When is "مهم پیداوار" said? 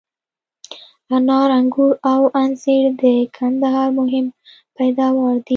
3.99-5.35